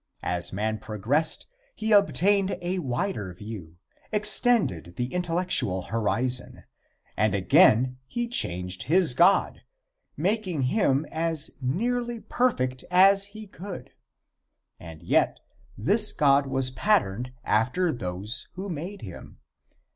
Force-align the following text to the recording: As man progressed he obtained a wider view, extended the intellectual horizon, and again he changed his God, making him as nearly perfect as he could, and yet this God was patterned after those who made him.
As 0.23 0.51
man 0.51 0.79
progressed 0.79 1.45
he 1.75 1.91
obtained 1.91 2.57
a 2.59 2.79
wider 2.79 3.31
view, 3.35 3.77
extended 4.11 4.95
the 4.95 5.13
intellectual 5.13 5.83
horizon, 5.83 6.63
and 7.15 7.35
again 7.35 7.99
he 8.07 8.27
changed 8.27 8.85
his 8.89 9.13
God, 9.13 9.61
making 10.17 10.63
him 10.63 11.05
as 11.11 11.51
nearly 11.61 12.19
perfect 12.19 12.83
as 12.89 13.25
he 13.37 13.45
could, 13.45 13.91
and 14.79 15.03
yet 15.03 15.39
this 15.77 16.11
God 16.13 16.47
was 16.47 16.71
patterned 16.71 17.31
after 17.43 17.93
those 17.93 18.47
who 18.53 18.69
made 18.69 19.03
him. 19.03 19.37